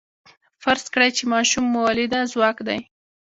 [0.63, 2.79] فرض کړئ چې ماشوم مؤلده ځواک دی.